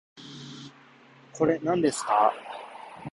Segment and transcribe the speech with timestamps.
[1.31, 2.33] これ、なんですか